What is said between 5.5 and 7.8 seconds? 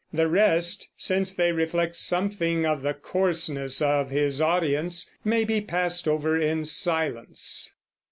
passed over in silence.